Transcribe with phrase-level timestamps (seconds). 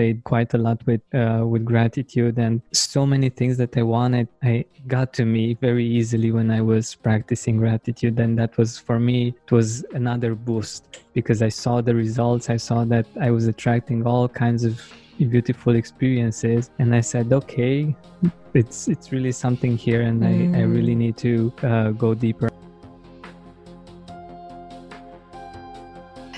[0.00, 4.26] played quite a lot with uh, with gratitude and so many things that I wanted.
[4.42, 4.64] I
[4.96, 9.18] got to me very easily when I was practicing gratitude, and that was for me.
[9.46, 10.82] It was another boost
[11.12, 12.44] because I saw the results.
[12.48, 14.74] I saw that I was attracting all kinds of
[15.36, 17.94] beautiful experiences and i said okay
[18.60, 20.56] it's it's really something here and mm.
[20.56, 22.48] I, I really need to uh, go deeper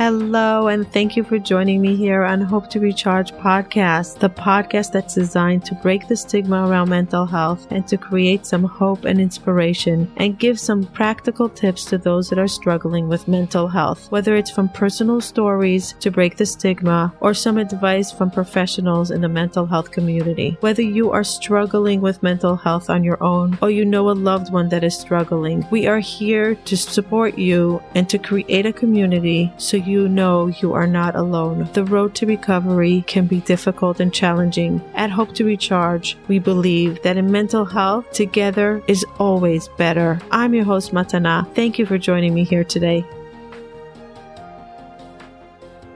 [0.05, 4.91] Hello, and thank you for joining me here on Hope to Recharge podcast, the podcast
[4.91, 9.20] that's designed to break the stigma around mental health and to create some hope and
[9.20, 14.34] inspiration and give some practical tips to those that are struggling with mental health, whether
[14.34, 19.28] it's from personal stories to break the stigma or some advice from professionals in the
[19.28, 20.56] mental health community.
[20.59, 24.53] Whether you are struggling with mental health on your own or you know a loved
[24.53, 29.53] one that is struggling, we are here to support you and to create a community
[29.59, 31.69] so you you know you are not alone.
[31.74, 34.80] The road to recovery can be difficult and challenging.
[34.95, 40.19] At Hope to Recharge, we believe that in mental health, together is always better.
[40.30, 41.47] I'm your host, Matana.
[41.55, 43.05] Thank you for joining me here today.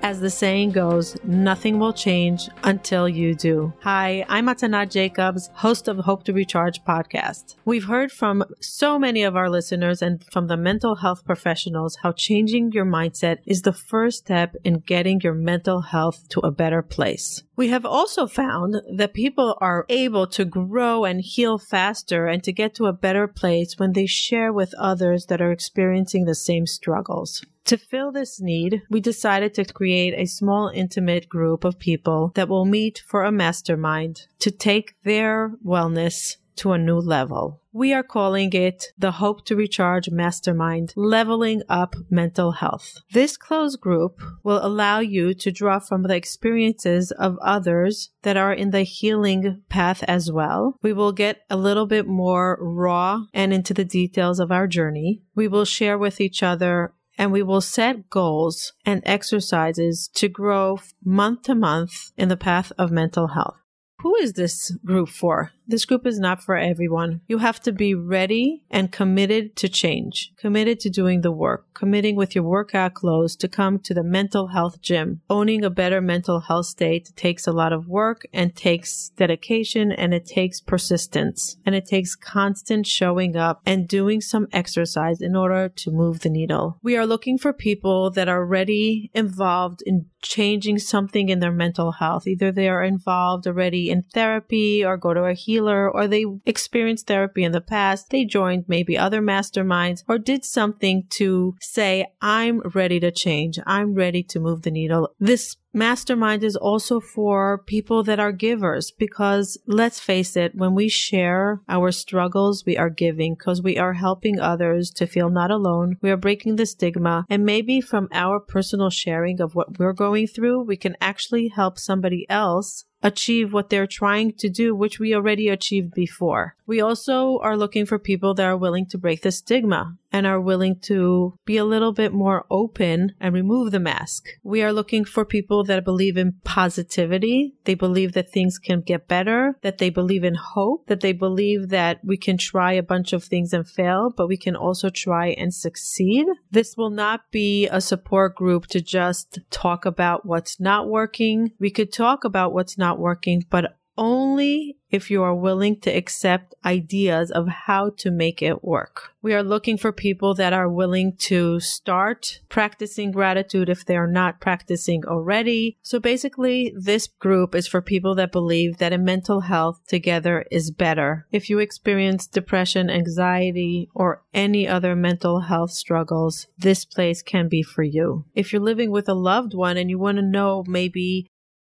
[0.07, 3.73] As the saying goes, nothing will change until you do.
[3.83, 7.57] Hi, I'm Matana Jacobs, host of Hope to Recharge podcast.
[7.65, 12.13] We've heard from so many of our listeners and from the mental health professionals how
[12.13, 16.83] changing your mindset is the first step in getting your mental health to a better
[16.83, 17.43] place.
[17.57, 22.53] We have also found that people are able to grow and heal faster and to
[22.53, 26.65] get to a better place when they share with others that are experiencing the same
[26.65, 27.45] struggles.
[27.67, 32.49] To fill this need, we decided to create a small intimate group of people that
[32.49, 37.61] will meet for a mastermind to take their wellness to a new level.
[37.73, 43.03] We are calling it the Hope to Recharge Mastermind Leveling Up Mental Health.
[43.13, 48.55] This closed group will allow you to draw from the experiences of others that are
[48.55, 50.79] in the healing path as well.
[50.83, 55.21] We will get a little bit more raw and into the details of our journey.
[55.35, 60.79] We will share with each other and we will set goals and exercises to grow
[61.05, 63.57] month to month in the path of mental health.
[64.03, 65.53] Who is this group for?
[65.69, 67.23] This group is not for everyone.
[67.27, 72.15] You have to be ready and committed to change, committed to doing the work, committing
[72.15, 75.23] with your workout clothes to come to the mental health gym.
[75.29, 80.15] Owning a better mental health state takes a lot of work and takes dedication and
[80.15, 85.69] it takes persistence and it takes constant showing up and doing some exercise in order
[85.69, 86.79] to move the needle.
[86.83, 91.93] We are looking for people that are already involved in changing something in their mental
[91.93, 92.27] health.
[92.27, 96.27] Either they are involved already in therapy or go to a healer healer or they
[96.45, 102.07] experienced therapy in the past, they joined maybe other masterminds or did something to say,
[102.21, 103.59] I'm ready to change.
[103.67, 105.11] I'm ready to move the needle.
[105.19, 110.89] This Mastermind is also for people that are givers because let's face it, when we
[110.89, 115.99] share our struggles, we are giving because we are helping others to feel not alone.
[116.01, 117.27] We are breaking the stigma.
[117.29, 121.79] And maybe from our personal sharing of what we're going through, we can actually help
[121.79, 126.57] somebody else achieve what they're trying to do, which we already achieved before.
[126.67, 130.41] We also are looking for people that are willing to break the stigma and are
[130.41, 134.29] willing to be a little bit more open and remove the mask.
[134.43, 137.55] We are looking for people that believe in positivity.
[137.65, 141.69] They believe that things can get better, that they believe in hope, that they believe
[141.69, 145.29] that we can try a bunch of things and fail, but we can also try
[145.29, 146.27] and succeed.
[146.51, 151.53] This will not be a support group to just talk about what's not working.
[151.61, 156.55] We could talk about what's not working, but only if you are willing to accept
[156.65, 159.13] ideas of how to make it work.
[159.21, 164.07] We are looking for people that are willing to start practicing gratitude if they are
[164.07, 165.77] not practicing already.
[165.83, 170.71] So basically, this group is for people that believe that a mental health together is
[170.71, 171.27] better.
[171.33, 177.63] If you experience depression, anxiety, or any other mental health struggles, this place can be
[177.63, 178.25] for you.
[178.35, 181.27] If you're living with a loved one and you want to know maybe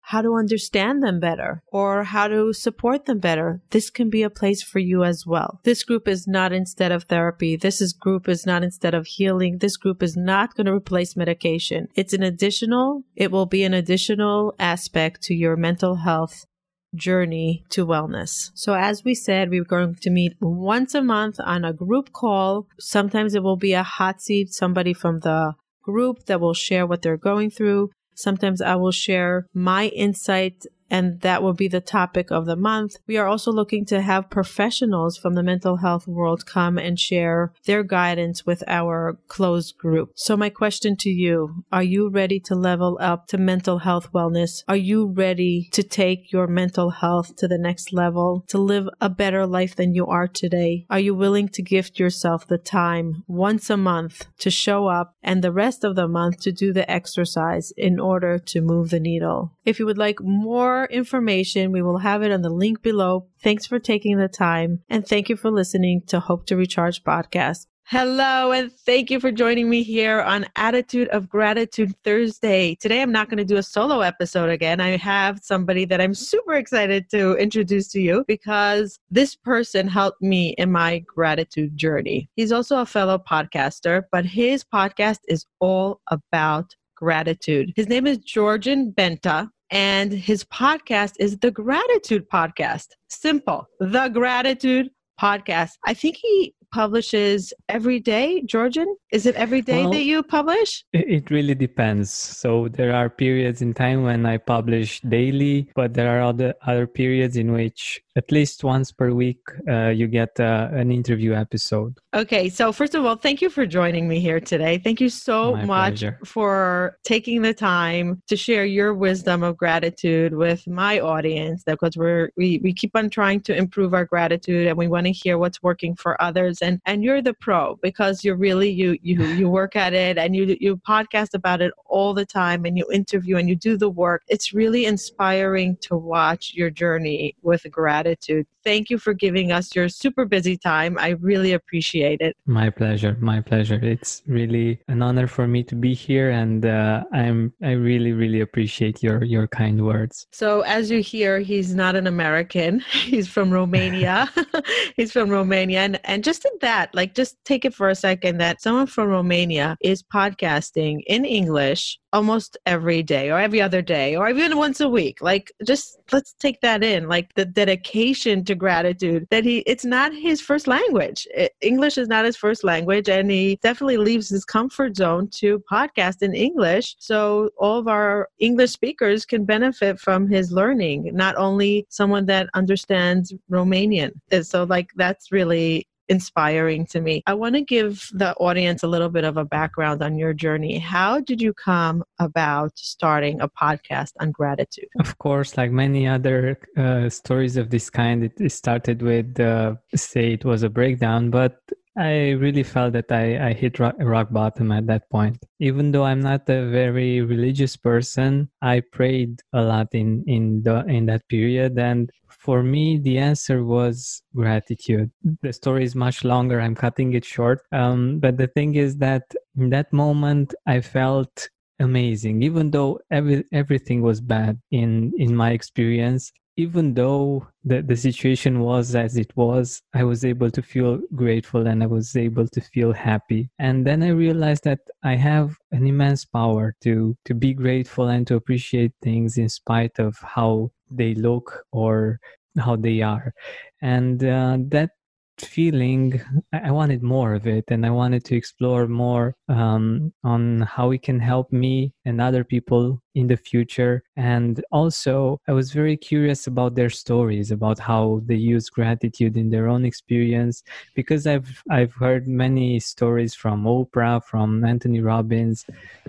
[0.07, 3.61] how to understand them better or how to support them better.
[3.71, 5.59] This can be a place for you as well.
[5.63, 7.55] This group is not instead of therapy.
[7.55, 9.57] This is group is not instead of healing.
[9.57, 11.87] This group is not going to replace medication.
[11.95, 16.45] It's an additional, it will be an additional aspect to your mental health
[16.93, 18.51] journey to wellness.
[18.53, 22.67] So as we said, we're going to meet once a month on a group call.
[22.79, 25.53] Sometimes it will be a hot seat, somebody from the
[25.83, 27.89] group that will share what they're going through.
[28.15, 32.97] Sometimes I will share my insight and that will be the topic of the month.
[33.07, 37.53] We are also looking to have professionals from the mental health world come and share
[37.65, 40.11] their guidance with our closed group.
[40.15, 44.63] So my question to you, are you ready to level up to mental health wellness?
[44.67, 49.09] Are you ready to take your mental health to the next level, to live a
[49.09, 50.85] better life than you are today?
[50.89, 55.43] Are you willing to gift yourself the time once a month to show up and
[55.43, 59.53] the rest of the month to do the exercise in order to move the needle?
[59.63, 63.27] If you would like more information, we will have it on the link below.
[63.41, 67.67] Thanks for taking the time and thank you for listening to Hope to Recharge podcast.
[67.87, 72.73] Hello, and thank you for joining me here on Attitude of Gratitude Thursday.
[72.73, 74.81] Today, I'm not going to do a solo episode again.
[74.81, 80.19] I have somebody that I'm super excited to introduce to you because this person helped
[80.19, 82.27] me in my gratitude journey.
[82.35, 87.71] He's also a fellow podcaster, but his podcast is all about gratitude.
[87.75, 92.87] His name is Georgian Benta, and his podcast is the Gratitude Podcast.
[93.09, 94.89] Simple, the Gratitude
[95.19, 95.71] Podcast.
[95.85, 98.89] I think he publishes every day, Georgian?
[99.09, 100.83] Is it every day well, that you publish?
[100.91, 102.11] It really depends.
[102.11, 106.85] So there are periods in time when I publish daily, but there are other other
[106.85, 109.39] periods in which at least once per week
[109.69, 111.97] uh, you get uh, an interview episode.
[112.13, 114.77] Okay, so first of all, thank you for joining me here today.
[114.77, 116.19] Thank you so My much pleasure.
[116.25, 122.31] for taking the time to share your wisdom of gratitude with my audience because we're
[122.35, 125.61] we, we keep on trying to improve our gratitude and we want to hear what's
[125.61, 129.75] working for others and and you're the pro because you're really you you you work
[129.75, 133.47] at it and you you podcast about it all the time and you interview and
[133.47, 134.23] you do the work.
[134.27, 138.47] It's really inspiring to watch your journey with gratitude.
[138.63, 140.97] Thank you for giving us your super busy time.
[140.97, 142.35] I really appreciate it.
[142.47, 143.15] My pleasure.
[143.19, 143.79] My pleasure.
[143.81, 148.41] It's really an honor for me to be here, and uh, I'm I really really
[148.41, 150.27] appreciate your your kind words.
[150.31, 152.79] So as you hear, he's not an American.
[153.15, 154.31] He's from Romania.
[154.97, 158.37] he's from Romania, and and just in that, like, just take it for a second
[158.37, 164.15] that someone from Romania is podcasting in English almost every day or every other day
[164.15, 165.21] or even once a week?
[165.21, 170.13] Like just let's take that in like the dedication to gratitude that he it's not
[170.13, 171.27] his first language.
[171.59, 176.21] English is not his first language and he definitely leaves his comfort zone to podcast
[176.21, 176.95] in english.
[176.99, 182.47] So all of our english speakers can benefit from his learning not only someone that
[182.53, 184.11] understands romanian.
[184.31, 187.23] And so like that's really inspiring to me.
[187.27, 190.77] I want to give the audience a little bit of a background on your journey.
[190.77, 194.89] How did you come about starting a podcast on gratitude?
[194.99, 200.33] Of course, like many other uh, stories of this kind, it started with, uh, say,
[200.33, 201.59] it was a breakdown, but
[201.97, 205.37] I really felt that I, I hit rock, rock, bottom at that point.
[205.59, 210.85] Even though I'm not a very religious person, I prayed a lot in in the
[210.87, 212.11] in that period, and
[212.45, 215.09] for me, the answer was gratitude.
[215.41, 216.61] The story is much longer.
[216.61, 217.61] I'm cutting it short.
[217.71, 219.23] Um, but the thing is that
[219.57, 221.49] in that moment, I felt
[221.79, 222.43] amazing.
[222.43, 228.59] Even though every, everything was bad in, in my experience, even though the, the situation
[228.59, 232.61] was as it was, I was able to feel grateful and I was able to
[232.61, 233.49] feel happy.
[233.59, 238.25] And then I realized that I have an immense power to, to be grateful and
[238.27, 242.19] to appreciate things in spite of how they look or
[242.57, 243.33] how they are
[243.81, 244.91] and uh, that
[245.39, 246.21] feeling
[246.53, 251.01] i wanted more of it and i wanted to explore more um, on how it
[251.01, 254.03] can help me and other people in the future.
[254.17, 259.49] And also i was very curious about their stories about how they use gratitude in
[259.49, 260.63] their own experience
[260.95, 265.65] because i've i've heard many stories from oprah from anthony robbins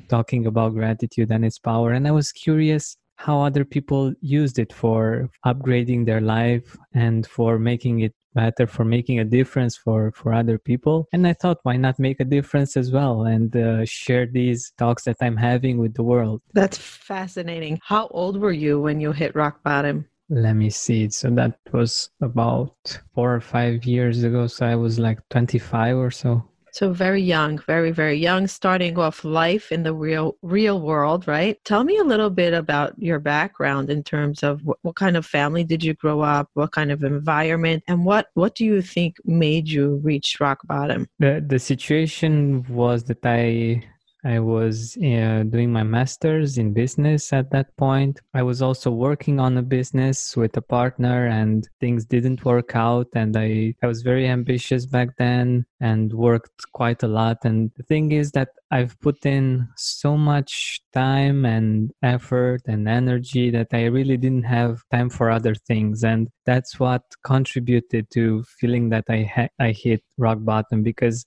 [0.09, 1.93] talking about gratitude and its power.
[1.93, 7.59] And i was curious how other people used it for upgrading their life and for
[7.59, 10.97] making it better for making a difference for for other people.
[11.13, 15.03] And i thought why not make a difference as well and uh, share these talks
[15.07, 16.39] that i'm having with the world?
[16.61, 17.75] That's fascinating.
[17.93, 19.97] How old were you when you hit rock bottom?
[20.29, 21.09] Let me see.
[21.11, 22.75] So that was about
[23.15, 24.43] four or five years ago.
[24.55, 26.31] So i was like 25 or so
[26.77, 31.59] so very young, very very young, starting off life in the real real world, right?
[31.65, 35.25] Tell me a little bit about your background in terms of what, what kind of
[35.25, 39.17] family did you grow up, what kind of environment, and what what do you think
[39.25, 41.07] made you reach rock bottom?
[41.19, 43.83] The the situation was that I
[44.27, 48.21] I was uh, doing my master's in business at that point.
[48.35, 53.07] I was also working on a business with a partner, and things didn't work out.
[53.15, 57.45] And I, I was very ambitious back then and worked quite a lot.
[57.45, 63.51] And the thing is that I've put in so much time and effort and energy
[63.51, 66.03] that I really didn't have time for other things.
[66.03, 71.25] And that's what contributed to feeling that I, ha- I hit rock bottom because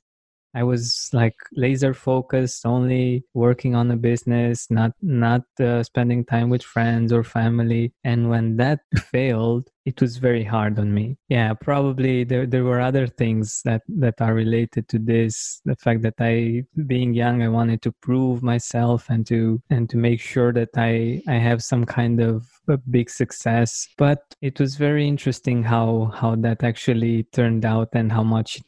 [0.53, 6.49] I was like laser focused, only working on a business, not not uh, spending time
[6.49, 7.93] with friends or family.
[8.03, 8.79] And when that
[9.11, 11.17] failed, it was very hard on me.
[11.29, 15.61] Yeah, probably there there were other things that that are related to this.
[15.65, 19.97] The fact that I, being young, I wanted to prove myself and to and to
[19.97, 23.87] make sure that I I have some kind of a big success.
[23.97, 28.61] But it was very interesting how how that actually turned out and how much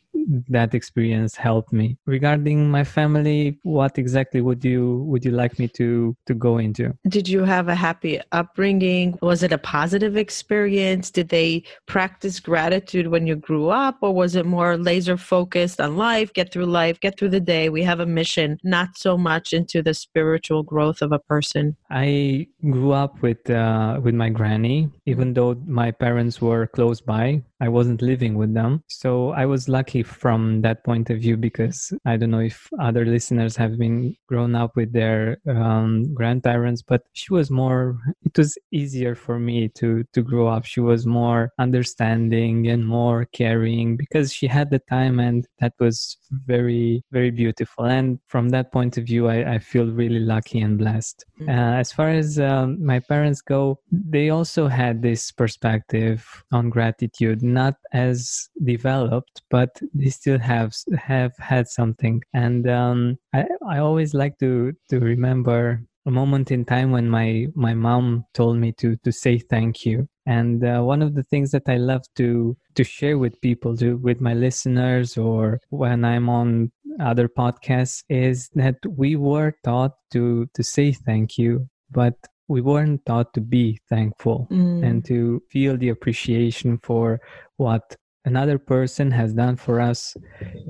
[0.50, 1.98] that experience helped me.
[2.06, 6.94] Regarding my family what exactly would you would you like me to to go into?
[7.08, 9.18] Did you have a happy upbringing?
[9.22, 11.12] Was it a positive experience?
[11.12, 15.98] Did they practice gratitude when you grew up or was it more laser focused on
[15.98, 17.70] life get through life get through the day?
[17.70, 21.76] We have a mission not so much into the spiritual growth of a person.
[21.90, 27.44] I grew up with uh, with my granny even though my parents were close by
[27.62, 31.94] i wasn't living with them so i was lucky from that point of view because
[32.06, 37.04] I don't know if other listeners have been grown up with their um, grandparents, but
[37.14, 37.98] she was more.
[38.26, 40.66] It was easier for me to to grow up.
[40.66, 46.18] She was more understanding and more caring because she had the time, and that was
[46.32, 47.86] very very beautiful.
[47.86, 51.26] And from that point of view, I, I feel really lucky and blessed.
[51.40, 51.50] Mm-hmm.
[51.50, 57.44] Uh, as far as um, my parents go, they also had this perspective on gratitude,
[57.54, 62.22] not as developed, but they still have have had something.
[62.34, 67.48] And um, I I always like to to remember a moment in time when my
[67.54, 71.52] my mom told me to to say thank you and uh, one of the things
[71.52, 76.28] that i love to to share with people to with my listeners or when i'm
[76.28, 82.16] on other podcasts is that we were taught to to say thank you but
[82.52, 84.84] we weren't taught to be thankful mm.
[84.84, 87.22] and to feel the appreciation for
[87.56, 90.18] what another person has done for us,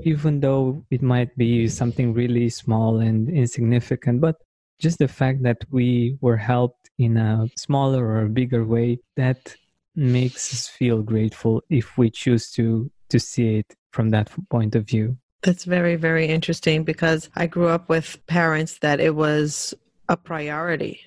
[0.04, 4.20] even though it might be something really small and insignificant.
[4.20, 4.36] But
[4.78, 9.56] just the fact that we were helped in a smaller or bigger way, that
[9.96, 14.86] makes us feel grateful if we choose to to see it from that point of
[14.86, 15.18] view.
[15.42, 19.74] That's very, very interesting because I grew up with parents that it was
[20.08, 21.00] a priority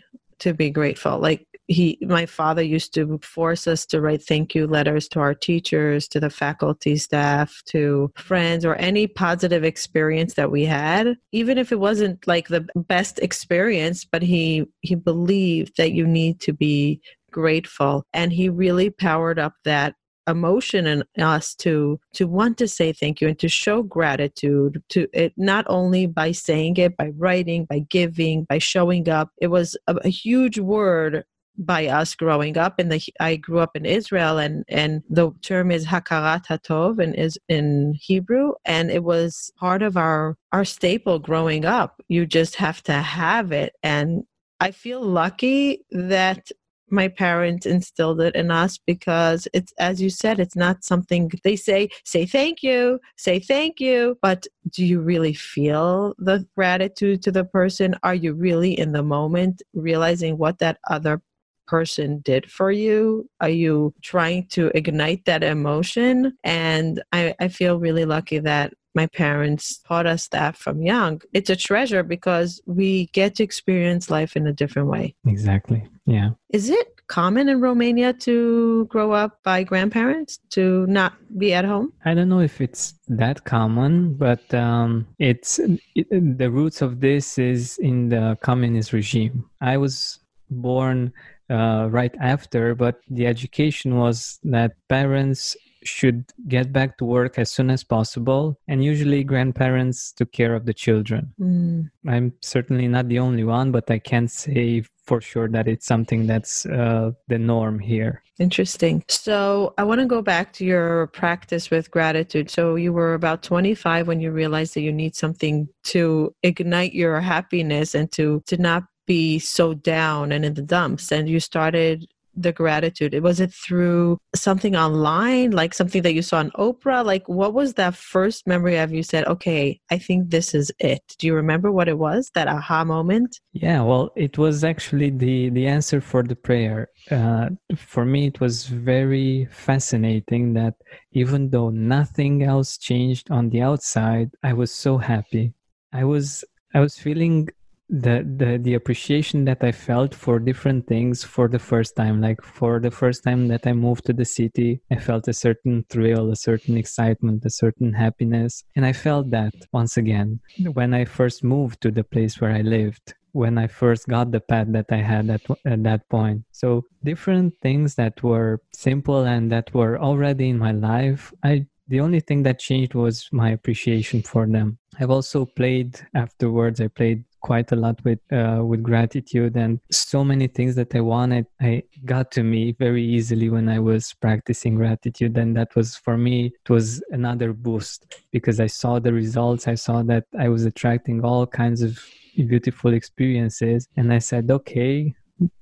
[0.45, 1.19] to be grateful.
[1.19, 5.33] Like he my father used to force us to write thank you letters to our
[5.33, 11.57] teachers to the faculty staff to friends or any positive experience that we had even
[11.57, 16.53] if it wasn't like the best experience but he he believed that you need to
[16.53, 19.95] be grateful and he really powered up that
[20.27, 25.07] emotion in us to to want to say thank you and to show gratitude to
[25.13, 29.31] it not only by saying it by writing by giving by showing up.
[29.41, 31.23] It was a, a huge word
[31.57, 35.71] by us growing up in the I grew up in Israel and and the term
[35.71, 38.53] is hakarat hatov and is in Hebrew.
[38.65, 42.01] And it was part of our our staple growing up.
[42.07, 43.73] You just have to have it.
[43.83, 44.23] And
[44.59, 46.51] I feel lucky that
[46.95, 51.55] my parents instilled it in us because it's as you said it's not something they
[51.55, 54.17] say say thank you say thank you.
[54.21, 57.95] But do you really feel the gratitude to the person?
[58.03, 61.21] Are you really in the moment realizing what that other
[61.67, 63.29] person did for you?
[63.41, 66.37] Are you trying to ignite that emotion?
[66.43, 71.21] And i, I feel really lucky that my parents taught us that from young.
[71.33, 75.15] It's a treasure because we get to experience life in a different way.
[75.25, 75.87] Exactly.
[76.05, 76.31] Yeah.
[76.49, 81.93] Is it common in Romania to grow up by grandparents to not be at home?
[82.05, 85.59] I don't know if it's that common, but um, it's
[85.95, 89.45] it, the roots of this is in the communist regime.
[89.61, 91.11] I was born
[91.49, 97.51] uh, right after, but the education was that parents should get back to work as
[97.51, 98.59] soon as possible.
[98.67, 101.33] And usually, grandparents took care of the children.
[101.39, 101.89] Mm.
[102.07, 106.25] I'm certainly not the only one, but I can't say for sure that it's something
[106.27, 108.23] that's uh, the norm here.
[108.39, 109.03] Interesting.
[109.07, 112.49] So I want to go back to your practice with gratitude.
[112.49, 117.21] So you were about 25 when you realized that you need something to ignite your
[117.21, 122.07] happiness and to to not be so down and in the dumps and you started
[122.35, 123.13] the gratitude?
[123.13, 127.05] It was it through something online, like something that you saw on Oprah?
[127.05, 131.03] Like, what was that first memory of you said, okay, I think this is it?
[131.19, 133.39] Do you remember what it was, that aha moment?
[133.53, 136.89] Yeah, well, it was actually the, the answer for the prayer.
[137.09, 140.75] Uh, for me, it was very fascinating that
[141.11, 145.53] even though nothing else changed on the outside, I was so happy.
[145.93, 146.43] I was
[146.75, 147.47] I was feeling
[147.89, 152.21] the the the appreciation that I felt for different things for the first time.
[152.21, 155.85] Like for the first time that I moved to the city, I felt a certain
[155.89, 160.39] thrill, a certain excitement, a certain happiness, and I felt that once again
[160.73, 163.13] when I first moved to the place where I lived.
[163.33, 166.43] When I first got the pet that I had at, at that point.
[166.53, 171.99] So, different things that were simple and that were already in my life, I the
[171.99, 174.79] only thing that changed was my appreciation for them.
[174.99, 176.81] I've also played afterwards.
[176.81, 181.01] I played quite a lot with uh, with gratitude and so many things that I
[181.01, 185.95] wanted I got to me very easily when I was practicing gratitude and that was
[185.95, 187.99] for me it was another boost
[188.31, 191.91] because I saw the results I saw that I was attracting all kinds of
[192.35, 195.13] beautiful experiences and I said okay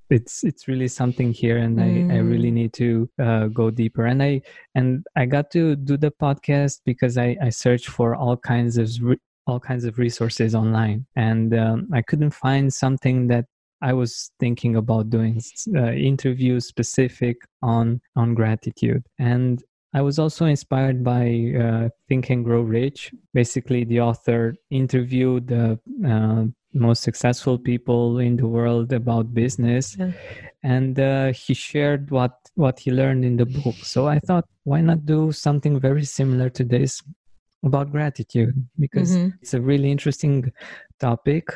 [0.10, 1.84] it's it's really something here and mm.
[1.84, 2.32] I, I mm.
[2.32, 4.42] really need to uh, go deeper and i
[4.76, 8.88] and i got to do the podcast because i i searched for all kinds of
[9.48, 11.06] all kinds of resources online.
[11.16, 13.46] And um, i couldn't find something that
[13.82, 15.42] i was thinking about doing
[15.76, 19.04] uh, interviews specific on on gratitude.
[19.20, 23.12] And i was also inspired by uh, think and grow rich.
[23.34, 29.96] Basically the author interviewed the uh, most successful people in the world about business.
[29.98, 30.12] Yeah.
[30.64, 33.76] and uh, he shared what what he learned in the book.
[33.84, 37.04] So i thought why not do something very similar to this
[37.64, 39.30] about gratitude because mm-hmm.
[39.42, 40.52] it's a really interesting
[41.00, 41.48] topic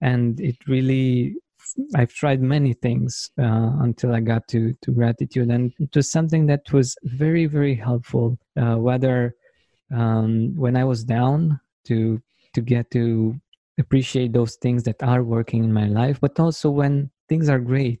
[0.00, 1.36] and it really
[1.94, 6.46] I've tried many things uh, until I got to to gratitude, and it was something
[6.46, 8.38] that was very very helpful.
[8.60, 9.34] Uh, whether
[9.94, 12.20] um, when I was down to
[12.54, 13.38] to get to
[13.78, 18.00] appreciate those things that are working in my life, but also when things are great,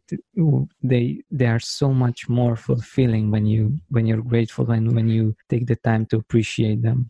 [0.82, 5.34] they they are so much more fulfilling when you when you're grateful and when you
[5.48, 7.08] take the time to appreciate them.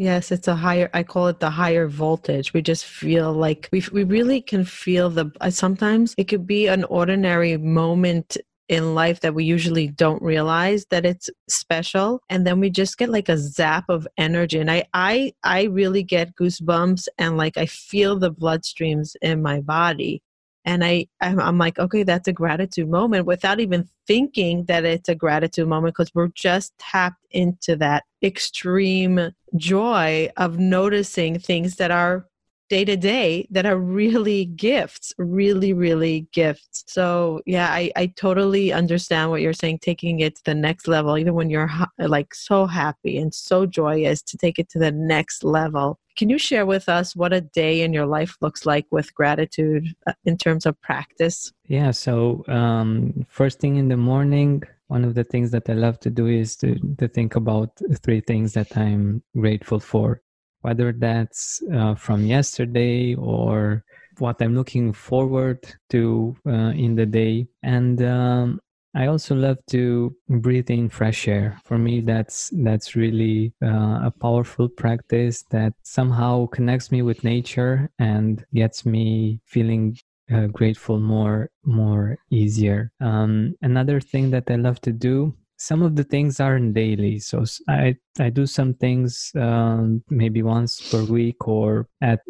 [0.00, 2.52] Yes, it's a higher, I call it the higher voltage.
[2.54, 6.68] We just feel like we, we really can feel the, uh, sometimes it could be
[6.68, 8.36] an ordinary moment
[8.68, 12.20] in life that we usually don't realize that it's special.
[12.30, 14.58] And then we just get like a zap of energy.
[14.60, 19.60] And i i i really get goosebumps and like i feel the bloodstreams in my
[19.62, 20.22] body
[20.68, 25.14] and I I'm, like okay that's a gratitude moment without even thinking that it's a
[25.14, 32.26] gratitude moment because we're just tapped into that extreme joy of noticing things that are
[32.68, 36.84] day to day that are really gifts really really gifts.
[36.86, 41.16] So yeah I, I totally understand what you're saying taking it to the next level
[41.16, 45.44] even when you're like so happy and so joyous to take it to the next
[45.44, 49.14] level can you share with us what a day in your life looks like with
[49.14, 51.52] gratitude uh, in terms of practice?
[51.66, 56.00] Yeah, so um, first thing in the morning, one of the things that I love
[56.00, 57.70] to do is to, to think about
[58.02, 60.20] three things that I'm grateful for,
[60.62, 63.84] whether that's uh, from yesterday or
[64.18, 67.46] what I'm looking forward to uh, in the day.
[67.62, 68.60] And um,
[68.98, 71.60] I also love to breathe in fresh air.
[71.64, 77.90] For me, that's that's really uh, a powerful practice that somehow connects me with nature
[78.00, 79.96] and gets me feeling
[80.34, 82.90] uh, grateful more more easier.
[83.00, 85.32] Um, another thing that I love to do.
[85.60, 90.90] Some of the things aren't daily, so I I do some things um, maybe once
[90.90, 92.20] per week or at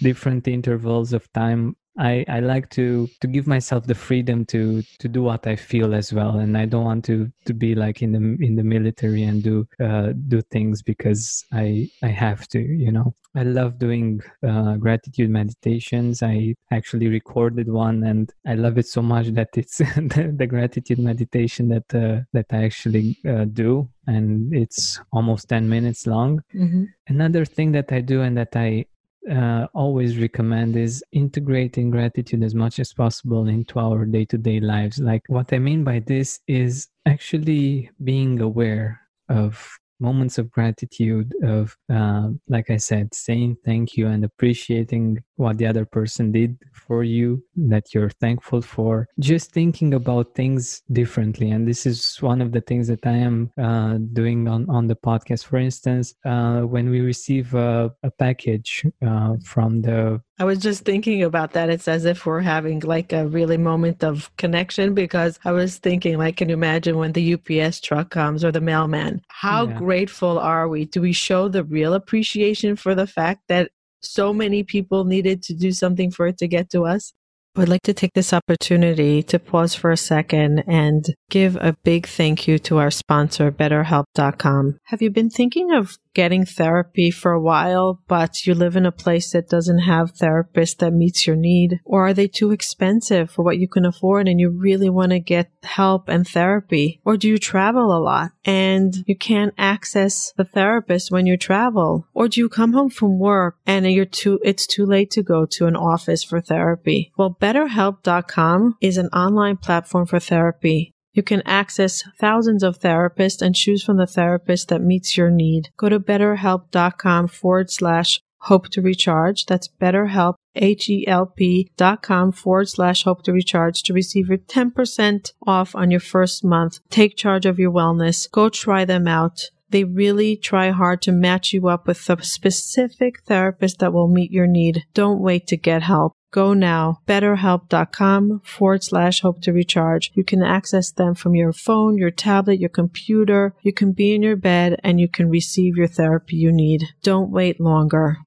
[0.00, 5.08] different intervals of time I, I like to to give myself the freedom to to
[5.08, 8.12] do what I feel as well, and I don't want to to be like in
[8.12, 12.60] the in the military and do uh, do things because I I have to.
[12.60, 16.22] You know, I love doing uh, gratitude meditations.
[16.22, 20.98] I actually recorded one, and I love it so much that it's the, the, gratitude
[20.98, 26.42] meditation that uh, that I actually uh, do, and it's almost ten minutes long.
[26.54, 26.84] Mm-hmm.
[27.06, 28.86] Another thing that I do and that I
[29.30, 34.60] uh, always recommend is integrating gratitude as much as possible into our day to day
[34.60, 34.98] lives.
[34.98, 41.76] Like, what I mean by this is actually being aware of moments of gratitude of
[41.92, 47.02] uh, like i said saying thank you and appreciating what the other person did for
[47.02, 49.08] you that you're thankful for.
[49.18, 53.50] Just thinking about things differently and this is one of the things that i am
[53.60, 55.44] uh, doing on, on the podcast.
[55.44, 60.84] For instance uh, when we receive a, a package uh, from the I was just
[60.84, 61.70] thinking about that.
[61.70, 66.18] It's as if we're having like a really moment of connection because I was thinking,
[66.18, 69.22] like, can you imagine when the UPS truck comes or the mailman?
[69.28, 69.78] How yeah.
[69.78, 70.86] grateful are we?
[70.86, 73.70] Do we show the real appreciation for the fact that
[74.02, 77.12] so many people needed to do something for it to get to us?
[77.56, 82.08] Would like to take this opportunity to pause for a second and give a big
[82.08, 84.78] thank you to our sponsor, BetterHelp.com.
[84.86, 88.92] Have you been thinking of getting therapy for a while, but you live in a
[88.92, 91.80] place that doesn't have therapists that meets your need?
[91.84, 95.20] Or are they too expensive for what you can afford and you really want to
[95.20, 97.00] get help and therapy?
[97.04, 102.06] Or do you travel a lot and you can't access the therapist when you travel?
[102.14, 105.46] Or do you come home from work and you're too, it's too late to go
[105.50, 107.12] to an office for therapy?
[107.16, 110.92] Well, BetterHelp.com is an online platform for therapy.
[111.12, 115.68] You can access thousands of therapists and choose from the therapist that meets your need.
[115.76, 119.44] Go to betterhelp.com forward slash hope to recharge.
[119.44, 125.74] That's betterhelp, H-E-L-P dot com forward slash hope to recharge to receive your 10% off
[125.74, 126.78] on your first month.
[126.88, 128.30] Take charge of your wellness.
[128.30, 129.50] Go try them out.
[129.74, 134.30] They really try hard to match you up with the specific therapist that will meet
[134.30, 134.84] your need.
[134.94, 136.12] Don't wait to get help.
[136.30, 140.12] Go now, betterhelp.com forward slash hope to recharge.
[140.14, 143.56] You can access them from your phone, your tablet, your computer.
[143.62, 146.84] You can be in your bed and you can receive your therapy you need.
[147.02, 148.18] Don't wait longer.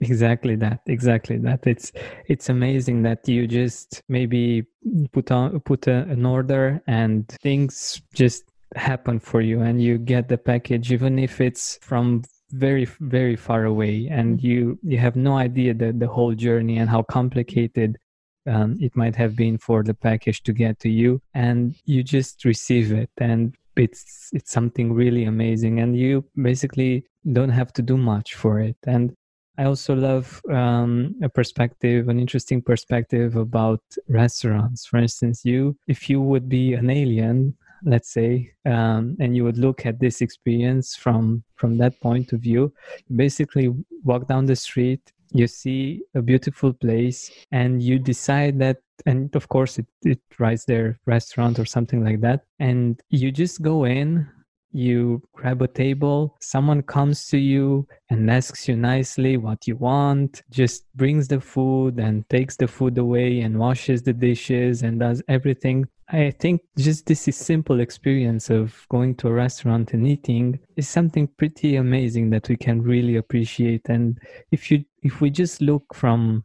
[0.00, 0.82] Exactly that.
[0.86, 1.66] Exactly that.
[1.66, 1.90] It's
[2.28, 4.64] it's amazing that you just maybe
[5.12, 10.28] put on put a, an order and things just happen for you and you get
[10.28, 14.46] the package even if it's from very very far away and mm-hmm.
[14.46, 17.98] you you have no idea the, the whole journey and how complicated
[18.46, 22.44] um, it might have been for the package to get to you and you just
[22.44, 27.96] receive it and it's it's something really amazing and you basically don't have to do
[27.96, 29.14] much for it and
[29.56, 36.10] i also love um, a perspective an interesting perspective about restaurants for instance you if
[36.10, 40.94] you would be an alien let's say um, and you would look at this experience
[40.96, 42.72] from from that point of view
[43.16, 49.34] basically walk down the street you see a beautiful place and you decide that and
[49.34, 53.84] of course it, it writes their restaurant or something like that and you just go
[53.84, 54.26] in
[54.72, 60.42] you grab a table, someone comes to you and asks you nicely what you want,
[60.50, 65.22] just brings the food and takes the food away and washes the dishes and does
[65.28, 65.86] everything.
[66.12, 71.26] I think just this simple experience of going to a restaurant and eating is something
[71.26, 73.88] pretty amazing that we can really appreciate.
[73.88, 74.20] And
[74.50, 76.44] if you if we just look from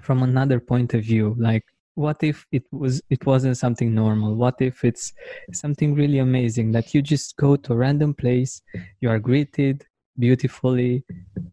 [0.00, 4.54] from another point of view, like what if it was it wasn't something normal what
[4.60, 5.12] if it's
[5.52, 8.62] something really amazing that you just go to a random place
[9.00, 9.84] you are greeted
[10.18, 11.04] beautifully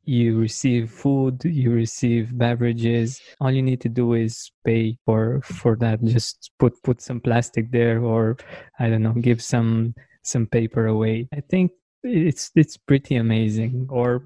[0.09, 3.21] you receive food you receive beverages.
[3.39, 6.03] All you need to do is pay for for that.
[6.03, 8.37] Just put put some plastic there or
[8.79, 9.93] i don't know give some
[10.23, 11.29] some paper away.
[11.31, 11.71] I think
[12.03, 13.87] it's it's pretty amazing.
[13.89, 14.25] Or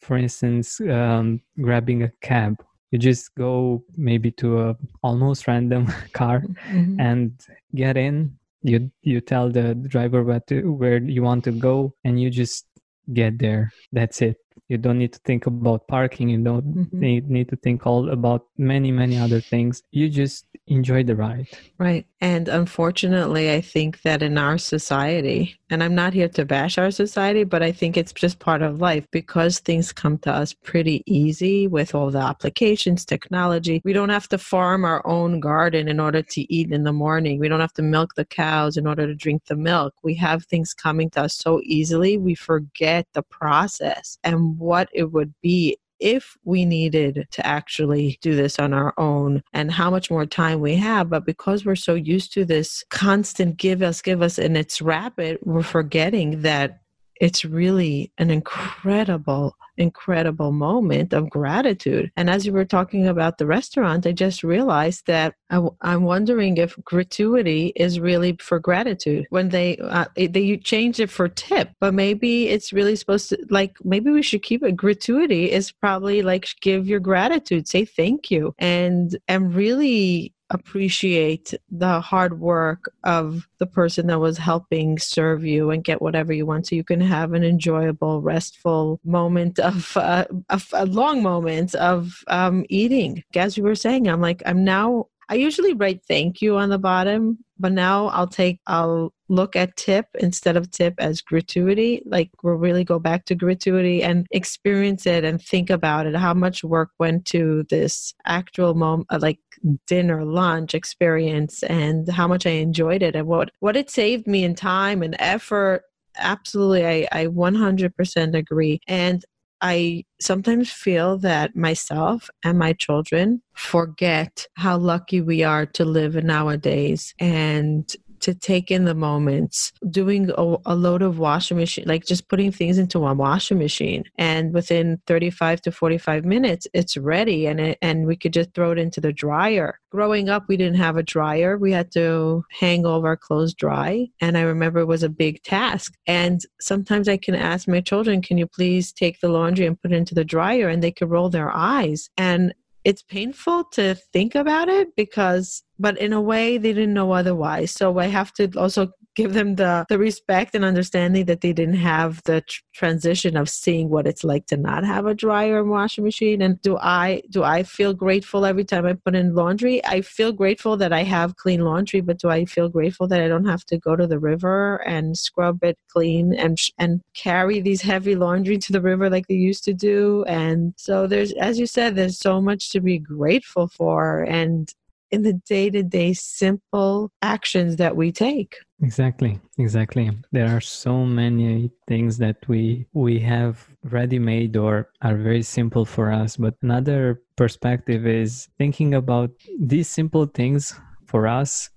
[0.00, 2.56] for instance um, grabbing a cab.
[2.90, 6.98] You just go maybe to a almost random car mm-hmm.
[6.98, 7.32] and
[7.74, 8.38] get in.
[8.62, 12.64] You you tell the driver where to where you want to go and you just
[13.12, 13.70] get there.
[13.92, 17.00] That's it you don't need to think about parking you don't mm-hmm.
[17.00, 19.82] need, need to think all about many many other things.
[19.90, 21.48] You just enjoy the ride.
[21.78, 22.06] Right.
[22.20, 26.90] And unfortunately i think that in our society and i'm not here to bash our
[26.90, 29.06] society but i think it's just part of life.
[29.10, 34.28] Because things come to us pretty easy with all the applications technology we don't have
[34.28, 37.38] to farm our own garden in order to eat in the morning.
[37.38, 39.94] We don't have to milk the cows in order to drink the milk.
[40.02, 44.18] We have things coming to us so easily we forget the process.
[44.24, 49.42] And what it would be if we needed to actually do this on our own
[49.52, 51.10] and how much more time we have.
[51.10, 55.38] But because we're so used to this constant give us, give us, and it's rapid,
[55.42, 56.80] we're forgetting that
[57.20, 62.10] it's really an incredible incredible moment of gratitude.
[62.16, 66.56] And as you were talking about the restaurant, I just realized that I, am wondering
[66.56, 71.94] if gratuity is really for gratitude when they uh, they change it for tip, but
[71.94, 74.76] maybe it's really supposed to like maybe we should keep it.
[74.76, 82.00] Gratuity is probably like give your gratitude, say thank you, and and really appreciate the
[82.00, 86.66] hard work of the person that was helping serve you and get whatever you want
[86.66, 90.24] so you can have an enjoyable restful moment of uh,
[90.72, 93.22] a, long moment of um, eating.
[93.34, 96.78] As you were saying i'm like i'm now i usually write thank you on the
[96.78, 102.30] bottom but now i'll take i'll look at tip instead of tip as gratuity like
[102.42, 106.64] we'll really go back to gratuity and experience it and think about it how much
[106.64, 109.38] work went to this actual moment uh, like
[109.86, 114.44] dinner lunch experience and how much i enjoyed it and what what it saved me
[114.44, 115.82] in time and effort.
[116.16, 118.80] Absolutely i i 100% agree.
[118.88, 119.24] And
[119.60, 126.14] I sometimes feel that myself and my children forget how lucky we are to live
[126.22, 132.06] nowadays and to take in the moments, doing a, a, load of washing machine, like
[132.06, 137.46] just putting things into a washing machine, and within 35 to 45 minutes, it's ready,
[137.46, 139.78] and it, and we could just throw it into the dryer.
[139.90, 143.54] Growing up, we didn't have a dryer; we had to hang all of our clothes
[143.54, 145.94] dry, and I remember it was a big task.
[146.06, 149.92] And sometimes I can ask my children, "Can you please take the laundry and put
[149.92, 152.52] it into the dryer?" And they could roll their eyes, and
[152.84, 157.70] it's painful to think about it because but in a way they didn't know otherwise.
[157.72, 158.88] So i have to also
[159.18, 163.48] give them the the respect and understanding that they didn't have the tr- transition of
[163.48, 166.40] seeing what it's like to not have a dryer and washing machine.
[166.40, 169.84] And do i do i feel grateful every time i put in laundry?
[169.84, 173.28] I feel grateful that i have clean laundry but do i feel grateful that i
[173.32, 177.82] don't have to go to the river and scrub it clean and and carry these
[177.82, 180.24] heavy laundry to the river like they used to do?
[180.28, 184.72] And so there's as you said there's so much to be grateful for and
[185.10, 188.54] in the day to day simple actions that we take.
[188.80, 190.08] Exactly, exactly.
[190.30, 195.84] There are so many things that we we have ready made or are very simple
[195.84, 196.36] for us.
[196.36, 201.70] But another perspective is thinking about these simple things for us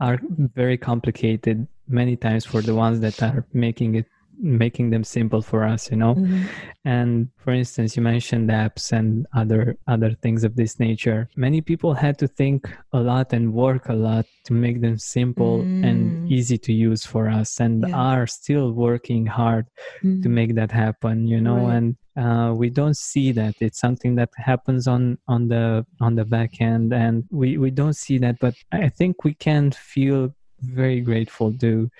[0.00, 0.18] are
[0.54, 4.06] very complicated many times for the ones that are making it
[4.38, 6.44] making them simple for us you know mm-hmm.
[6.84, 11.94] and for instance you mentioned apps and other other things of this nature many people
[11.94, 15.84] had to think a lot and work a lot to make them simple mm.
[15.84, 17.96] and easy to use for us and yeah.
[17.96, 19.66] are still working hard
[20.02, 20.22] mm.
[20.22, 21.76] to make that happen you know right.
[21.76, 26.24] and uh, we don't see that it's something that happens on on the on the
[26.24, 31.00] back end and we we don't see that but i think we can feel very
[31.00, 31.90] grateful to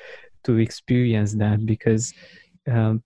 [0.49, 2.15] to experience that because
[2.73, 3.03] um,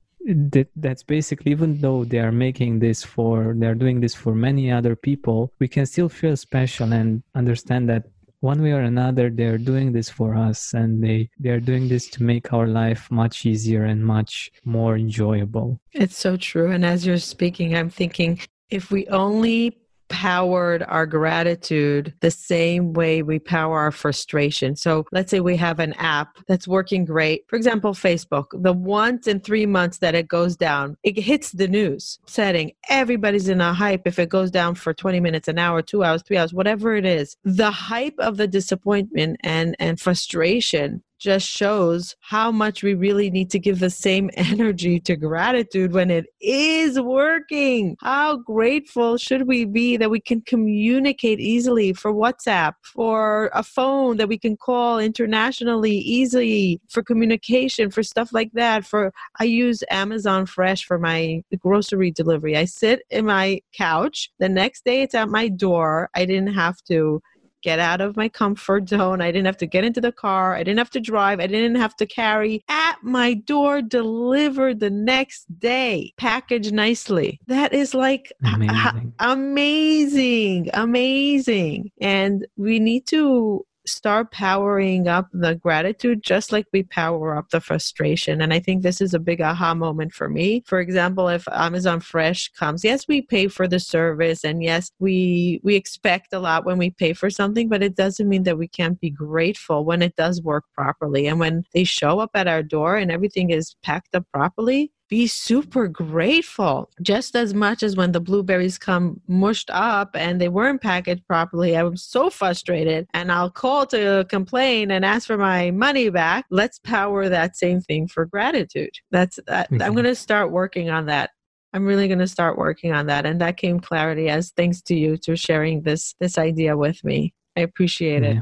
[0.54, 4.70] that, that's basically even though they are making this for they're doing this for many
[4.70, 8.04] other people we can still feel special and understand that
[8.38, 12.22] one way or another they're doing this for us and they they're doing this to
[12.22, 15.78] make our life much easier and much more enjoyable.
[15.92, 16.72] It's so true.
[16.72, 19.76] And as you're speaking i'm thinking if we only
[20.12, 24.76] powered our gratitude the same way we power our frustration.
[24.76, 27.44] So let's say we have an app that's working great.
[27.48, 31.66] For example, Facebook, the once in three months that it goes down, it hits the
[31.66, 32.72] news setting.
[32.90, 36.22] Everybody's in a hype if it goes down for 20 minutes, an hour, two hours,
[36.22, 37.36] three hours, whatever it is.
[37.44, 43.48] The hype of the disappointment and, and frustration just shows how much we really need
[43.50, 47.96] to give the same energy to gratitude when it is working.
[48.00, 54.16] How grateful should we be that we can communicate easily for WhatsApp, for a phone
[54.16, 58.84] that we can call internationally easily, for communication, for stuff like that.
[58.84, 62.56] For I use Amazon Fresh for my grocery delivery.
[62.56, 66.10] I sit in my couch, the next day it's at my door.
[66.14, 67.22] I didn't have to
[67.62, 69.20] get out of my comfort zone.
[69.20, 70.54] I didn't have to get into the car.
[70.54, 71.40] I didn't have to drive.
[71.40, 77.40] I didn't have to carry at my door, delivered the next day, packaged nicely.
[77.46, 81.32] That is like uh, uh, amazing, amazing.
[81.42, 81.90] amazing.
[82.00, 87.60] And we need to start powering up the gratitude just like we power up the
[87.60, 88.40] frustration.
[88.40, 90.62] And I think this is a big aha moment for me.
[90.66, 95.60] For example, if Amazon Fresh comes, yes, we pay for the service and yes, we
[95.62, 98.68] we expect a lot when we pay for something, but it doesn't mean that we
[98.68, 101.26] can't be grateful when it does work properly.
[101.26, 105.26] And when they show up at our door and everything is packed up properly, be
[105.26, 110.80] super grateful just as much as when the blueberries come mushed up and they weren't
[110.80, 111.76] packaged properly.
[111.76, 116.46] I was so frustrated and I'll call to complain and ask for my money back.
[116.48, 118.94] Let's power that same thing for gratitude.
[119.10, 119.82] That's that, mm-hmm.
[119.82, 121.28] I'm going to start working on that.
[121.74, 124.94] I'm really going to start working on that and that came clarity as thanks to
[124.94, 127.34] you to sharing this this idea with me.
[127.54, 128.38] I appreciate it.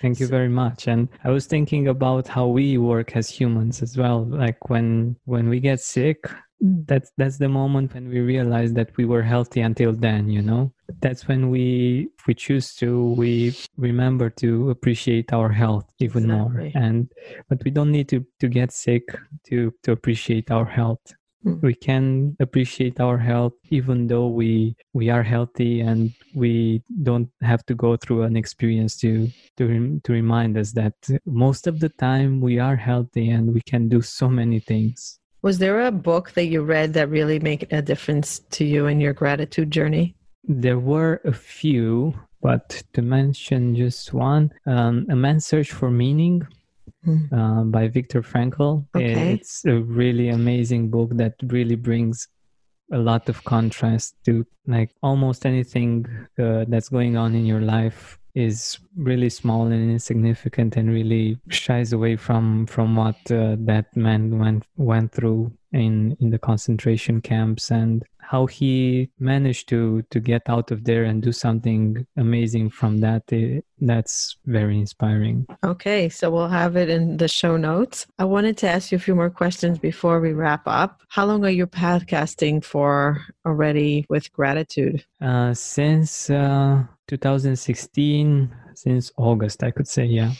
[0.00, 0.88] Thank you very much.
[0.88, 4.24] And I was thinking about how we work as humans as well.
[4.24, 6.24] Like when when we get sick,
[6.62, 6.86] mm.
[6.86, 10.72] that's that's the moment when we realize that we were healthy until then, you know?
[11.00, 16.72] That's when we if we choose to, we remember to appreciate our health even exactly.
[16.74, 16.82] more.
[16.82, 17.10] And
[17.48, 19.04] but we don't need to to get sick
[19.46, 21.14] to to appreciate our health.
[21.44, 27.64] We can appreciate our health even though we we are healthy and we don't have
[27.66, 30.94] to go through an experience to to to remind us that
[31.26, 35.18] most of the time we are healthy and we can do so many things.
[35.42, 38.98] Was there a book that you read that really made a difference to you in
[38.98, 40.16] your gratitude journey?
[40.42, 46.46] There were a few but to mention just one um, a man's search for meaning
[47.32, 48.86] uh, by Viktor Frankl.
[48.94, 49.34] Okay.
[49.34, 52.28] It's a really amazing book that really brings
[52.92, 56.06] a lot of contrast to like almost anything
[56.38, 61.92] uh, that's going on in your life is really small and insignificant and really shies
[61.92, 67.70] away from from what uh, that man went went through in in the concentration camps
[67.70, 73.00] and how he managed to to get out of there and do something amazing from
[73.00, 75.46] that it, eh, that's very inspiring.
[75.64, 78.06] Okay so we'll have it in the show notes.
[78.18, 81.02] I wanted to ask you a few more questions before we wrap up.
[81.08, 85.04] How long are you podcasting for already with gratitude?
[85.20, 90.32] Uh, since uh, 2016 since august i could say yeah.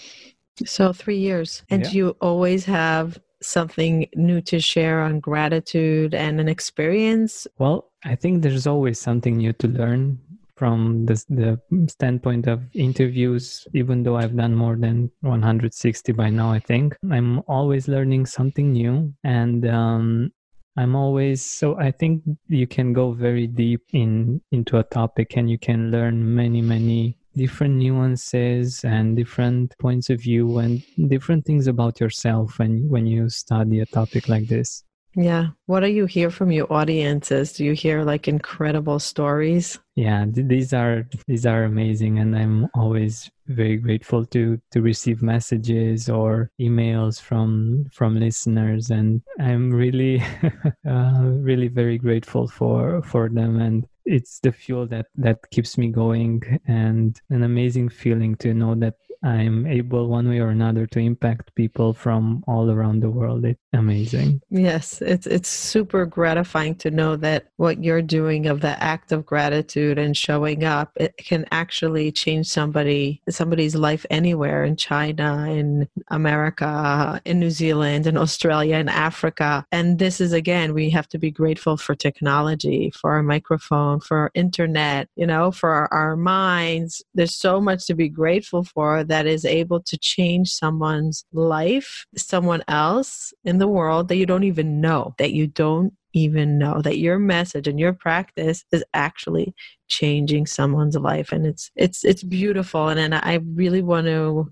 [0.64, 1.64] So three years.
[1.70, 1.90] And yeah.
[1.90, 7.46] you always have something new to share on gratitude and an experience?
[7.58, 10.18] Well, I think there's always something new to learn
[10.56, 16.52] from the, the standpoint of interviews, even though I've done more than 160 by now,
[16.52, 16.96] I think.
[17.10, 19.12] I'm always learning something new.
[19.24, 20.32] And um,
[20.76, 25.48] I'm always so I think you can go very deep in into a topic and
[25.48, 31.66] you can learn many many different nuances and different points of view and different things
[31.66, 34.84] about yourself when when you study a topic like this.
[35.16, 35.48] Yeah.
[35.66, 37.52] What do you hear from your audiences?
[37.52, 39.78] Do you hear like incredible stories?
[39.96, 45.22] Yeah th- these are these are amazing and i'm always very grateful to to receive
[45.22, 50.20] messages or emails from from listeners and i'm really
[50.88, 55.88] uh, really very grateful for for them and it's the fuel that that keeps me
[55.88, 60.98] going and an amazing feeling to know that I'm able one way or another to
[60.98, 63.46] impact people from all around the world.
[63.46, 64.42] It's amazing.
[64.50, 69.24] Yes, it's it's super gratifying to know that what you're doing of the act of
[69.24, 75.88] gratitude and showing up, it can actually change somebody somebody's life anywhere in China, in
[76.08, 79.64] America, in New Zealand, in Australia, in Africa.
[79.72, 84.18] And this is again, we have to be grateful for technology, for our microphone, for
[84.18, 87.02] our internet, you know, for our, our minds.
[87.14, 92.62] There's so much to be grateful for that is able to change someone's life, someone
[92.68, 96.98] else in the world that you don't even know, that you don't even know that
[96.98, 99.52] your message and your practice is actually
[99.88, 104.50] changing someone's life and it's it's it's beautiful and, and I really want to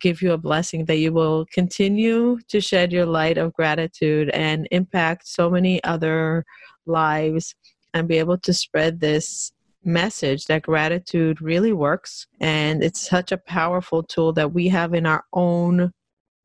[0.00, 4.68] give you a blessing that you will continue to shed your light of gratitude and
[4.70, 6.44] impact so many other
[6.86, 7.54] lives
[7.94, 9.52] and be able to spread this
[9.84, 15.06] message that gratitude really works and it's such a powerful tool that we have in
[15.06, 15.92] our own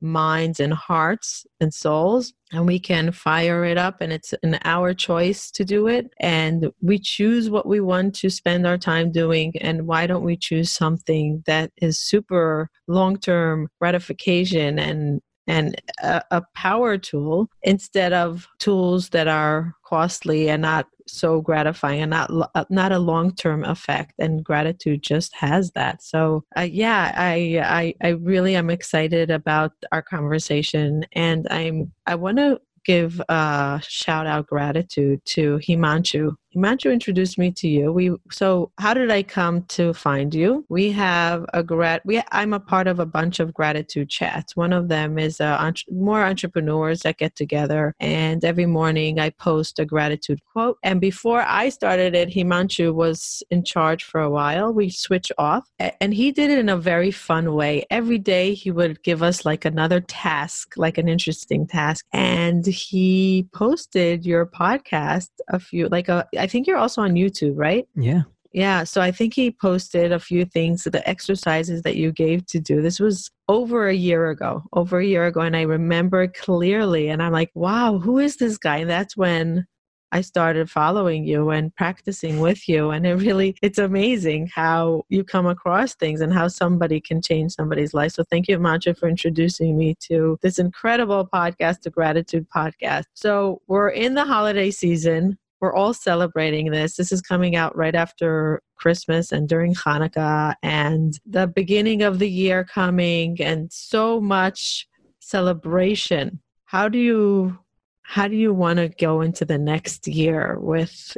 [0.04, 4.94] minds and hearts and souls and we can fire it up and it's an our
[4.94, 9.54] choice to do it and we choose what we want to spend our time doing
[9.62, 16.42] and why don't we choose something that is super long-term gratification and and a, a,
[16.56, 22.66] power tool instead of tools that are costly and not so gratifying and not uh,
[22.70, 26.02] not a long-term effect and gratitude just has that.
[26.02, 32.16] So uh, yeah I, I i really am excited about our conversation and i'm i
[32.16, 37.92] want to give a shout out gratitude to himanshu Himanshu introduced me to you.
[37.92, 40.66] We so how did I come to find you?
[40.70, 42.02] We have a grat.
[42.06, 44.56] We I'm a part of a bunch of gratitude chats.
[44.56, 49.32] One of them is uh, entre- more entrepreneurs that get together, and every morning I
[49.32, 50.78] post a gratitude quote.
[50.84, 54.74] And before I started it, Himanshu was in charge for a while.
[54.74, 57.86] We switch off, and he did it in a very fun way.
[57.90, 63.48] Every day he would give us like another task, like an interesting task, and he
[63.54, 67.88] posted your podcast a few like a I think you're also on YouTube, right?
[67.96, 68.24] Yeah.
[68.52, 68.84] Yeah.
[68.84, 72.82] So I think he posted a few things, the exercises that you gave to do.
[72.82, 75.40] This was over a year ago, over a year ago.
[75.40, 77.08] And I remember clearly.
[77.10, 78.78] And I'm like, wow, who is this guy?
[78.78, 79.66] And that's when
[80.12, 82.92] I started following you and practicing with you.
[82.92, 87.54] And it really, it's amazing how you come across things and how somebody can change
[87.54, 88.12] somebody's life.
[88.12, 93.06] So thank you, Mantra, for introducing me to this incredible podcast, the Gratitude Podcast.
[93.16, 95.40] So we're in the holiday season.
[95.64, 96.98] We're all celebrating this.
[96.98, 102.30] This is coming out right after Christmas and during Hanukkah and the beginning of the
[102.30, 106.42] year coming and so much celebration.
[106.66, 107.58] How do you
[108.02, 111.16] how do you want to go into the next year with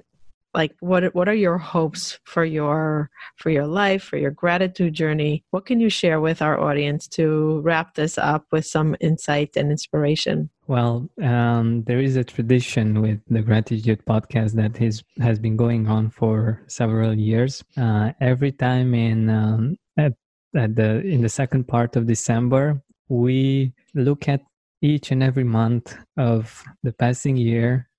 [0.56, 5.44] like what what are your hopes for your for your life for your gratitude journey?
[5.52, 9.70] What can you share with our audience to wrap this up with some insight and
[9.70, 10.50] inspiration?
[10.68, 14.78] Well um, there is a tradition with the gratitude podcast that
[15.22, 17.64] has been going on for several years.
[17.78, 20.14] Uh, every time in um, at,
[20.56, 24.42] at the in the second part of december we look at
[24.82, 27.90] each and every month of the passing year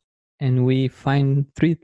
[0.41, 1.76] and we find three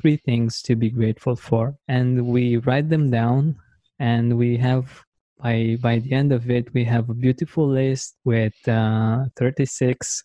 [0.00, 1.74] three things to be grateful for.
[1.88, 3.56] And we write them down
[3.98, 5.04] and we have
[5.38, 10.24] by by the end of it we have a beautiful list with uh, 36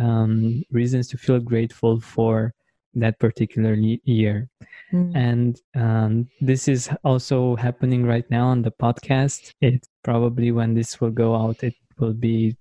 [0.00, 2.54] um, reasons to feel grateful for
[2.94, 4.48] that particular year.
[4.92, 5.16] Mm.
[5.16, 9.52] and um, this is also happening right now on the podcast.
[9.62, 12.56] It probably when this will go out it will be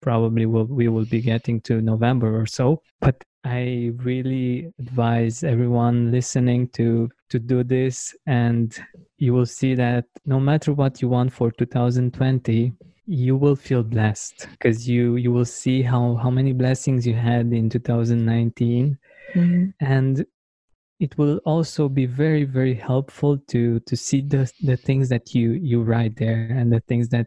[0.00, 2.82] probably will we will be getting to november or so.
[3.00, 8.76] But I really advise everyone listening to to do this and
[9.18, 12.72] you will see that no matter what you want for 2020
[13.06, 17.52] you will feel blessed because you you will see how how many blessings you had
[17.52, 18.96] in 2019
[19.34, 19.70] mm-hmm.
[19.80, 20.24] and
[21.02, 25.50] it will also be very very helpful to to see the the things that you
[25.54, 27.26] you write there and the things that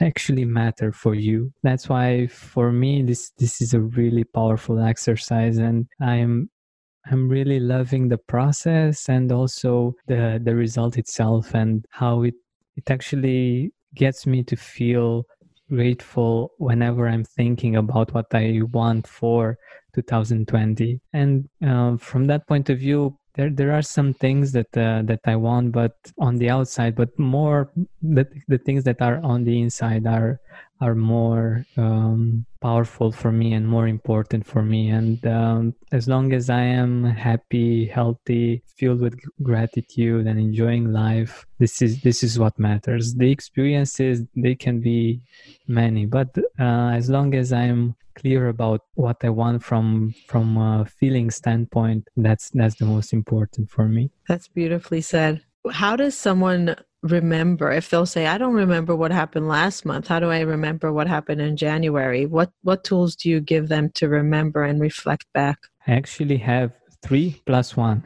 [0.00, 1.52] actually matter for you.
[1.62, 6.48] That's why for me this this is a really powerful exercise and i'm
[7.10, 12.34] i'm really loving the process and also the the result itself and how it
[12.76, 15.24] it actually gets me to feel
[15.70, 19.56] grateful whenever i'm thinking about what i want for
[19.94, 25.02] 2020 and uh, from that point of view there there are some things that uh,
[25.04, 27.70] that I want, but on the outside, but more
[28.02, 30.40] the the things that are on the inside are
[30.80, 34.90] are more um, powerful for me and more important for me.
[34.90, 41.46] And um, as long as I am happy, healthy, filled with gratitude, and enjoying life,
[41.58, 43.14] this is this is what matters.
[43.14, 45.22] The experiences they can be
[45.66, 50.84] many, but uh, as long as I'm clear about what I want from from a
[50.84, 54.10] feeling standpoint, that's that's the most important for me.
[54.28, 55.42] That's beautifully said.
[55.70, 60.08] How does someone remember if they'll say i don't remember what happened last month.
[60.08, 62.26] How do i remember what happened in january?
[62.26, 65.58] What what tools do you give them to remember and reflect back?
[65.86, 66.72] I actually have
[67.02, 68.02] three plus one.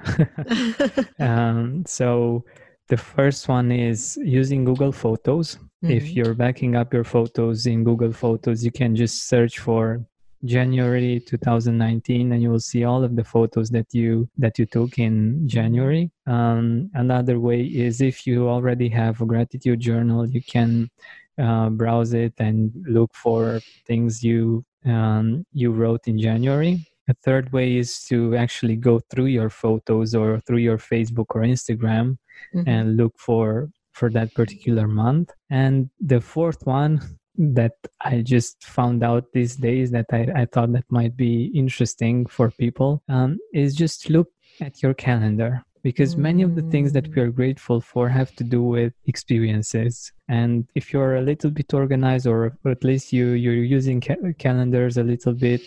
[1.19, 2.45] Um, so
[2.89, 5.59] the first one is using google photos.
[5.85, 5.91] Mm-hmm.
[5.93, 10.03] if you're backing up your photos in google photos you can just search for
[10.45, 14.99] January 2019 and you will see all of the photos that you that you took
[14.99, 16.11] in January.
[16.27, 20.91] Um, another way is if you already have a gratitude journal, you can
[21.39, 26.87] uh, browse it and look for things you um, you wrote in January.
[27.09, 31.43] A third way is to actually go through your photos or through your Facebook or
[31.43, 32.17] Instagram
[32.55, 32.69] mm-hmm.
[32.69, 35.31] and look for for that particular month.
[35.51, 37.01] And the fourth one
[37.37, 42.27] that I just found out these days that I, I thought that might be interesting
[42.27, 44.29] for people um, is just look
[44.61, 48.45] at your calendar because many of the things that we are grateful for have to
[48.45, 50.13] do with experiences.
[50.29, 54.33] And if you're a little bit organized or, or at least you you're using ca-
[54.39, 55.61] calendars a little bit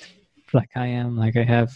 [0.53, 1.71] like i am like i have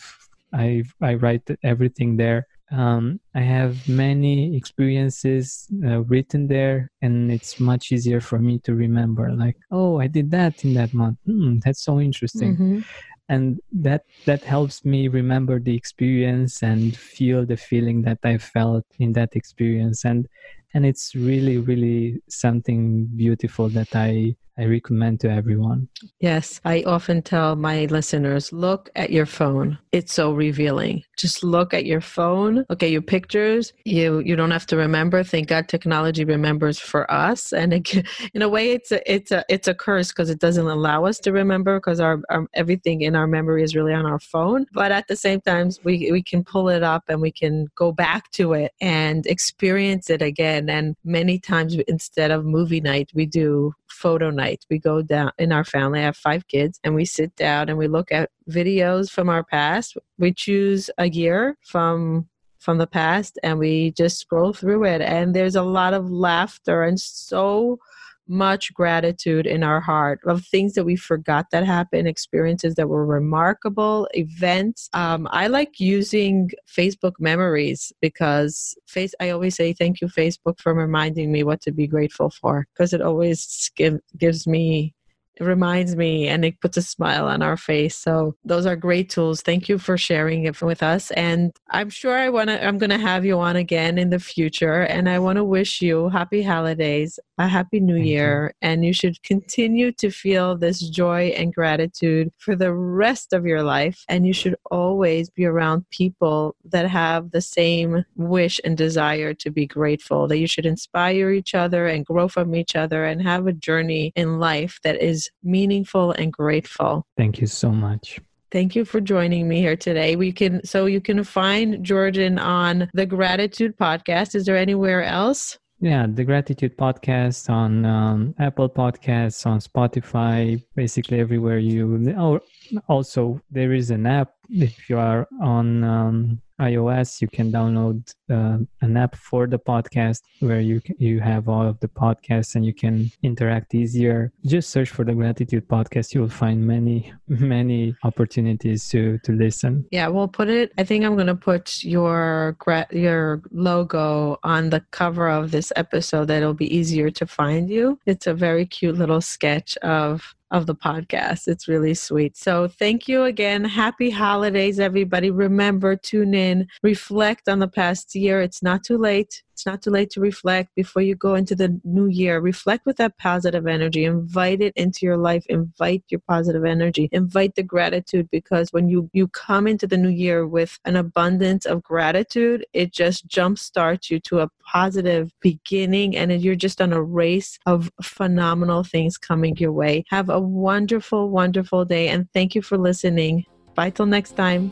[0.54, 7.60] i i write everything there um, I have many experiences uh, written there, and it's
[7.60, 9.32] much easier for me to remember.
[9.32, 11.18] Like, oh, I did that in that month.
[11.26, 12.80] Hmm, that's so interesting, mm-hmm.
[13.28, 18.86] and that that helps me remember the experience and feel the feeling that I felt
[19.00, 20.06] in that experience.
[20.06, 20.28] And
[20.74, 25.88] and it's really, really something beautiful that I I recommend to everyone.
[26.20, 29.80] Yes, I often tell my listeners look at your phone.
[29.92, 31.04] It's so revealing.
[31.18, 33.74] Just look at your phone, look at your pictures.
[33.86, 35.24] You you don't have to remember.
[35.24, 37.52] Thank God technology remembers for us.
[37.52, 37.92] And it,
[38.36, 41.18] in a way it's a it's a it's a curse because it doesn't allow us
[41.22, 44.68] to remember because our, our everything in our memory is really on our phone.
[44.74, 47.92] But at the same time we we can pull it up and we can go
[47.92, 50.70] back to it and experience it again.
[50.70, 54.66] And many times instead of movie night we do photo night.
[54.70, 57.78] We go down in our family, I have five kids, and we sit down and
[57.78, 59.98] we look at videos from our past.
[60.18, 62.28] We choose a year from
[62.62, 66.84] from the past and we just scroll through it and there's a lot of laughter
[66.84, 67.80] and so
[68.28, 73.06] much gratitude in our heart of things that we forgot that happened, experiences that were
[73.06, 74.90] remarkable, events.
[74.94, 79.14] Um, I like using Facebook memories because face.
[79.20, 82.94] I always say thank you, Facebook, for reminding me what to be grateful for because
[82.94, 84.94] it always give, gives me
[85.42, 87.96] it reminds me and it puts a smile on our face.
[87.96, 89.42] So those are great tools.
[89.42, 91.10] Thank you for sharing it with us.
[91.12, 94.20] And I'm sure I want to, I'm going to have you on again in the
[94.20, 94.82] future.
[94.82, 98.54] And I want to wish you happy holidays, a happy new Thank year.
[98.62, 98.70] You.
[98.70, 103.64] And you should continue to feel this joy and gratitude for the rest of your
[103.64, 104.04] life.
[104.10, 109.52] And you should always be around people that have the same wish and desire to
[109.52, 113.48] be grateful, that you should inspire each other and grow from each other and have
[113.48, 117.06] a journey in life that is meaningful and grateful.
[117.18, 118.20] Thank you so much.
[118.52, 120.18] Thank you for joining me here today.
[120.18, 124.36] We can so you can find Jordan on the Gratitude podcast.
[124.36, 125.58] Is there anywhere else?
[125.82, 132.14] Yeah, the Gratitude podcast on um, Apple Podcasts, on Spotify, basically everywhere you.
[132.20, 132.40] Or
[132.88, 138.58] also, there is an app if you are on um, iOS, you can download uh,
[138.82, 142.74] an app for the podcast where you you have all of the podcasts and you
[142.74, 144.32] can interact easier.
[144.46, 146.14] Just search for the Gratitude Podcast.
[146.14, 149.86] You will find many many opportunities to to listen.
[149.92, 150.72] Yeah, we'll put it.
[150.78, 152.58] I think I'm going to put your
[152.92, 156.26] your logo on the cover of this episode.
[156.26, 158.00] That'll be easier to find you.
[158.06, 161.48] It's a very cute little sketch of of the podcast.
[161.48, 162.38] It's really sweet.
[162.38, 163.64] So thank you again.
[163.64, 165.32] Happy holidays, everybody.
[165.32, 168.42] Remember, tune in, reflect on the past year.
[168.42, 169.42] It's not too late.
[169.62, 172.40] It's not too late to reflect before you go into the new year.
[172.40, 174.06] Reflect with that positive energy.
[174.06, 175.46] Invite it into your life.
[175.50, 177.10] Invite your positive energy.
[177.12, 181.68] Invite the gratitude because when you you come into the new year with an abundance
[181.68, 187.04] of gratitude, it just jumpstarts you to a positive beginning and you're just on a
[187.04, 190.04] race of phenomenal things coming your way.
[190.10, 193.46] Have a wonderful, wonderful day and thank you for listening.
[193.76, 194.72] Bye till next time.